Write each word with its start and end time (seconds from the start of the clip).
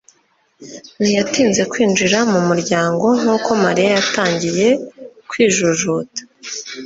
ntiyatinze 1.01 1.61
kwinjira 1.71 2.17
mu 2.31 2.39
muryango 2.47 3.05
nkuko 3.19 3.49
Mariya 3.63 3.89
yatangiye 3.97 4.67
kwijujuta. 5.29 6.21